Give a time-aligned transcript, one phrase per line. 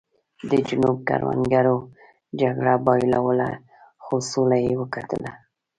[0.49, 1.77] د جنوب کروندګرو
[2.41, 3.49] جګړه بایلوله
[4.03, 5.31] خو سوله یې وګټله.